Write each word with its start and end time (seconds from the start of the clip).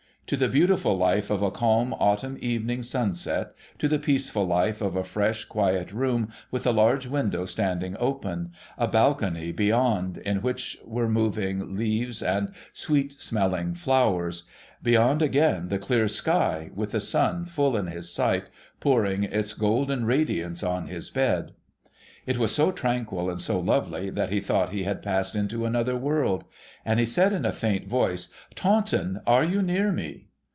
To 0.27 0.37
the 0.37 0.47
beautiful 0.47 0.95
life 0.97 1.29
of 1.29 1.41
a 1.41 1.51
calm 1.51 1.93
autumn 1.99 2.37
evening 2.39 2.83
sunset, 2.83 3.53
to 3.79 3.89
the 3.89 3.99
peaceful 3.99 4.45
life 4.45 4.79
of 4.81 4.95
a 4.95 5.03
fresh, 5.03 5.43
quiet 5.43 5.91
room 5.91 6.31
with 6.49 6.65
a 6.65 6.71
large 6.71 7.05
window 7.05 7.43
standing 7.45 7.97
open; 7.99 8.53
a 8.77 8.87
balcony 8.87 9.51
beyond, 9.51 10.19
in 10.19 10.41
which 10.41 10.77
were 10.85 11.09
moving 11.09 11.75
leaves 11.75 12.23
and 12.23 12.53
sweet 12.71 13.11
smelling 13.21 13.73
flowers; 13.73 14.43
beyond, 14.81 15.21
again, 15.21 15.67
the 15.67 15.77
clear 15.77 16.07
sky, 16.07 16.71
with 16.73 16.91
the 16.91 17.01
sun 17.01 17.43
full 17.43 17.75
in 17.75 17.87
his 17.87 18.09
sight, 18.09 18.45
pouring 18.79 19.25
its 19.25 19.53
golden 19.53 20.05
radiance 20.05 20.63
on 20.63 20.87
his 20.87 21.09
bed. 21.09 21.51
It 22.23 22.37
was 22.37 22.51
so 22.53 22.71
tranquil 22.71 23.31
and 23.31 23.41
so 23.41 23.59
lovely 23.59 24.11
that 24.11 24.29
he 24.29 24.41
thought 24.41 24.69
he 24.69 24.83
had 24.83 25.01
passed 25.01 25.35
into 25.35 25.65
another 25.65 25.97
world. 25.97 26.43
And 26.85 26.99
he 26.99 27.05
said 27.05 27.33
in 27.33 27.45
a 27.45 27.51
faint 27.51 27.87
voice,' 27.87 28.29
Taunton, 28.55 29.21
are 29.25 29.43
you 29.43 29.63
near 29.63 29.91
me 29.91 30.27